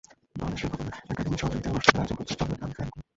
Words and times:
বাংলাদেশ 0.39 0.59
শিল্পকলা 0.61 0.91
একাডেমির 1.13 1.41
সহযোগিতায় 1.41 1.73
অনুষ্ঠানটির 1.75 2.01
আয়োজন 2.01 2.17
করছে 2.19 2.33
জলের 2.39 2.57
গান 2.61 2.71
ফ্যান 2.75 2.87
ক্লাব। 2.91 3.05